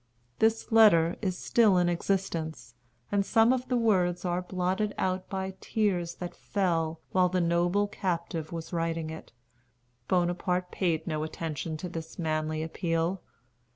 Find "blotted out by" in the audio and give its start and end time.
4.41-5.53